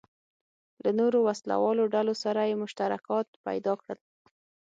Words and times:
له 0.83 0.91
نورو 0.99 1.19
وسله 1.27 1.55
والو 1.63 1.83
ډلو 1.95 2.13
سره 2.23 2.41
یې 2.49 2.59
مشترکات 2.63 3.27
پیدا 3.45 3.73
کړل. 3.81 3.99